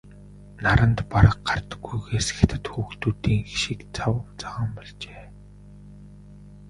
Наранд 0.63 0.97
бараг 1.11 1.37
гардаггүйгээс 1.47 2.27
хятад 2.37 2.63
хүүхнүүдийнх 2.71 3.51
шиг 3.61 3.79
цав 3.95 4.13
цагаан 4.39 4.69
болжээ. 4.75 5.23